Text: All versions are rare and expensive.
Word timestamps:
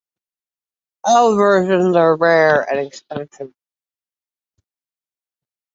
All 1.03 1.35
versions 1.35 1.95
are 1.95 2.15
rare 2.15 2.67
and 2.67 2.79
expensive. 2.87 3.53